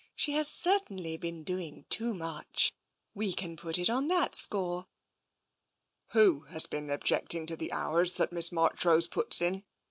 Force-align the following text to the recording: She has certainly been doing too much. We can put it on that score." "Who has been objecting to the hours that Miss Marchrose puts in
She 0.15 0.31
has 0.31 0.47
certainly 0.51 1.15
been 1.15 1.43
doing 1.43 1.85
too 1.89 2.15
much. 2.15 2.73
We 3.13 3.33
can 3.33 3.55
put 3.55 3.77
it 3.77 3.87
on 3.87 4.07
that 4.07 4.33
score." 4.33 4.87
"Who 6.13 6.39
has 6.49 6.65
been 6.65 6.89
objecting 6.89 7.45
to 7.45 7.55
the 7.55 7.71
hours 7.71 8.13
that 8.15 8.31
Miss 8.33 8.51
Marchrose 8.51 9.05
puts 9.07 9.43
in 9.43 9.63